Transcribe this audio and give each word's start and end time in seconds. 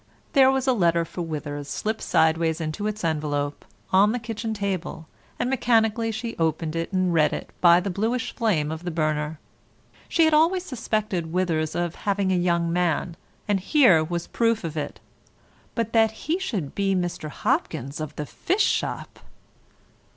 There 0.33 0.49
was 0.49 0.65
a 0.65 0.73
letter 0.73 1.05
for 1.05 1.21
Withers, 1.21 1.67
slipped 1.69 2.01
sideways 2.01 2.59
into 2.59 2.87
its 2.87 3.03
envelope, 3.03 3.63
on 3.93 4.13
the 4.13 4.17
kitchen 4.17 4.51
table, 4.55 5.07
and 5.37 5.47
mechanically 5.47 6.11
she 6.11 6.35
opened 6.37 6.75
and 6.75 7.13
read 7.13 7.31
it 7.31 7.51
by 7.61 7.79
the 7.79 7.91
bluish 7.91 8.35
flame 8.35 8.71
of 8.71 8.83
the 8.83 8.89
burner. 8.89 9.37
She 10.09 10.25
had 10.25 10.33
always 10.33 10.63
suspected 10.65 11.31
Withers 11.31 11.75
of 11.75 11.93
having 11.93 12.31
a 12.31 12.35
young 12.35 12.73
man, 12.73 13.15
and 13.47 13.59
here 13.59 14.03
was 14.03 14.25
proof 14.25 14.63
of 14.63 14.75
it. 14.75 14.99
But 15.75 15.93
that 15.93 16.09
he 16.25 16.39
should 16.39 16.73
be 16.73 16.95
Mr. 16.95 17.29
Hopkins 17.29 17.99
of 18.01 18.15
the 18.15 18.25
fish 18.25 18.63
shop! 18.65 19.19